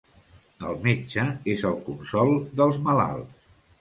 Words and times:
El 0.69 0.77
metge 0.87 1.25
és 1.55 1.65
el 1.73 1.77
consol 1.91 2.33
dels 2.61 2.81
malalts. 2.89 3.51